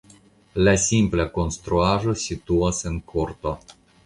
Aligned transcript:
La 0.67 0.71
simpla 0.83 1.27
konstruaĵo 1.35 2.17
situas 2.23 2.81
en 2.93 2.99
korto. 3.15 3.55